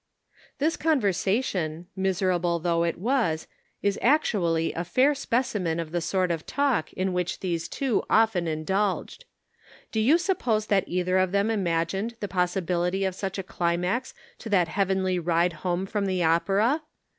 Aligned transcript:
This 0.57 0.77
conversation, 0.77 1.85
miserable 1.95 2.57
though 2.57 2.83
it 2.83 2.97
was 2.97 3.47
is 3.83 3.99
actually 4.01 4.73
a 4.73 4.83
fair 4.83 5.13
specimen 5.13 5.79
of 5.79 5.91
the 5.91 6.01
sort 6.01 6.31
of 6.31 6.43
talk 6.47 6.91
in 6.93 7.13
which 7.13 7.39
these 7.41 7.67
two 7.67 8.01
often 8.09 8.47
indulged. 8.47 9.25
Do 9.91 9.99
you 9.99 10.17
suppose 10.17 10.65
that 10.65 10.85
either 10.87 11.19
of 11.19 11.31
them 11.31 11.51
imagined 11.51 12.15
the 12.19 12.27
pos 12.27 12.55
sibility 12.55 13.07
of 13.07 13.13
such 13.13 13.37
a 13.37 13.43
climax 13.43 14.15
to 14.39 14.49
that 14.49 14.69
heavenly 14.69 15.19
ride 15.19 15.53
home 15.61 15.85
from 15.85 16.07
the 16.07 16.23
opera 16.23 16.81